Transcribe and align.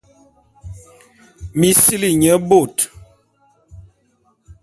Mi 1.59 1.69
sili 1.81 2.09
nye 2.21 2.33
bôt. 2.47 2.75